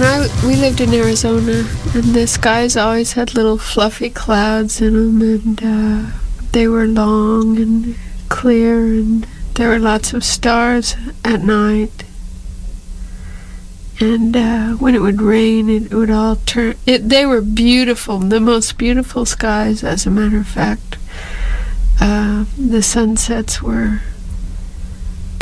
[0.00, 4.94] when I we lived in Arizona, and the skies always had little fluffy clouds in
[4.94, 6.10] them, and uh,
[6.52, 7.96] they were long and
[8.30, 12.04] clear, and there were lots of stars at night.
[14.00, 16.76] And uh, when it would rain, it would all turn.
[16.86, 20.96] It, they were beautiful, the most beautiful skies, as a matter of fact.
[22.00, 24.00] Uh, the sunsets were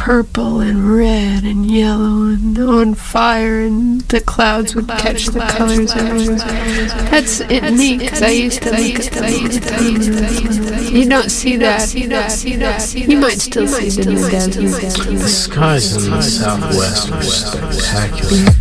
[0.08, 5.92] purple and red and yellow and on fire, and the clouds would catch the colors
[5.92, 6.38] everywhere.
[7.10, 10.94] That's it neat because I used to look at them.
[10.94, 11.94] You don't see that.
[11.94, 12.94] You don't see that.
[12.94, 14.62] You might still see it in the desert.
[15.10, 18.57] The skies in the southwest were spectacular.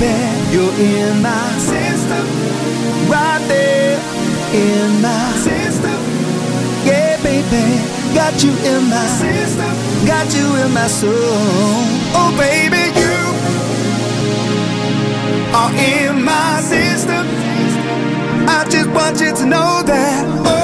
[0.00, 0.52] bed.
[0.52, 2.24] You're in my system,
[3.12, 4.00] right there
[4.52, 6.00] in my system.
[6.88, 7.64] Yeah, baby,
[8.14, 9.72] got you in my system,
[10.06, 11.12] got you in my soul.
[12.18, 13.18] Oh, baby, you
[15.60, 17.24] are in my system.
[18.48, 20.24] I just want you to know that.
[20.46, 20.59] Oh,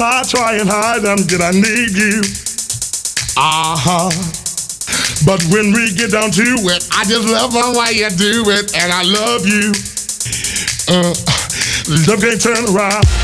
[0.00, 2.20] outside trying and hide how gonna need you.
[3.36, 4.10] Uh huh.
[5.26, 8.74] But when we get down to it, I just love the way you do it,
[8.76, 9.72] and I love you.
[10.88, 11.14] Uh,
[12.08, 13.19] love can't turn around.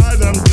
[0.00, 0.43] hard and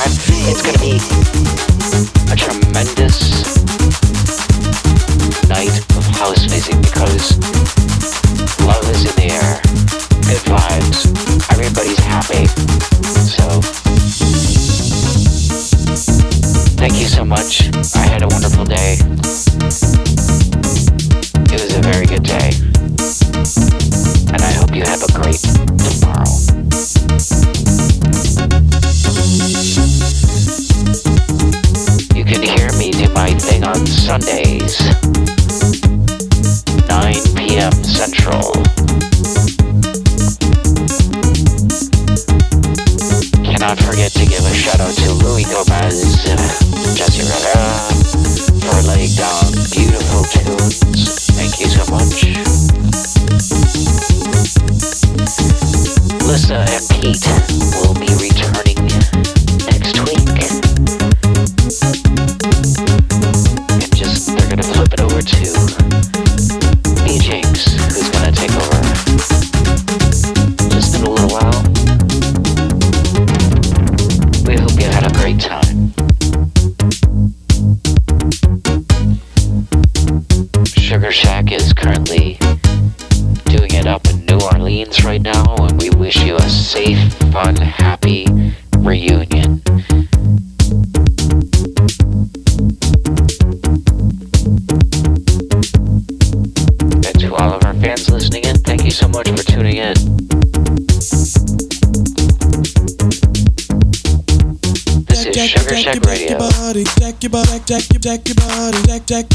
[0.00, 1.47] It's gonna be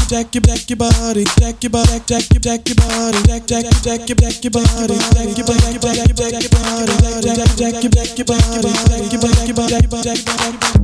[0.08, 3.64] jack your jack your body, jack your body, jack your jack your body, jack jack
[3.82, 7.36] jack your jack your body, jack your jack your back your back your body, jack
[7.36, 10.83] jack jack your jack your body, jack your jack your back your back your body.